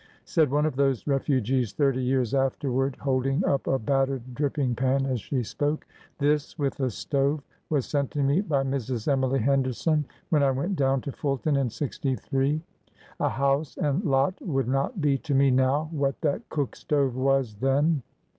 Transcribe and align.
''Said 0.25 0.49
one 0.49 0.65
of 0.65 0.75
those 0.77 1.05
refugees 1.05 1.73
thirty 1.73 2.01
years 2.01 2.33
afterward, 2.33 2.95
hold 2.95 3.27
ing 3.27 3.45
up 3.45 3.67
a 3.67 3.77
battered 3.77 4.33
dripping 4.33 4.73
pan 4.73 5.05
as 5.05 5.21
she 5.21 5.43
spoke: 5.43 5.85
This, 6.17 6.57
with 6.57 6.79
a 6.79 6.89
stove, 6.89 7.43
was 7.69 7.85
sent 7.85 8.09
to 8.09 8.23
me 8.23 8.41
by 8.41 8.63
Mrs. 8.63 9.07
Emily 9.07 9.37
Henderson 9.37 10.05
when 10.29 10.41
I 10.41 10.49
went 10.49 10.75
down 10.75 11.01
to 11.01 11.11
Fulton 11.11 11.55
in 11.55 11.69
'63. 11.69 12.63
A 13.19 13.29
house 13.29 13.77
and 13.77 14.03
lot 14.03 14.33
would 14.43 14.67
not 14.67 15.01
be 15.01 15.19
to 15.19 15.35
me 15.35 15.51
now 15.51 15.87
what 15.91 16.19
that 16.21 16.49
cook 16.49 16.75
stove 16.75 17.15
was 17.15 17.57
then 17.57 18.01